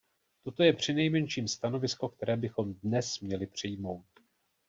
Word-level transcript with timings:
Toto 0.43 0.63
je 0.63 0.73
přinejmenším 0.73 1.47
stanovisko, 1.47 2.09
které 2.09 2.37
bychom 2.37 2.73
dnes 2.73 3.19
měli 3.19 3.45
přijmout. 3.47 4.05